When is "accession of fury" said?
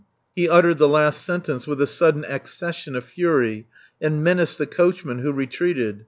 2.25-3.67